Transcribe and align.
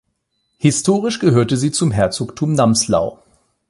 Historisch 0.57 1.19
gehörte 1.19 1.57
sie 1.57 1.69
zum 1.71 1.91
Herzogtum 1.91 2.53
Namslau. 2.53 3.19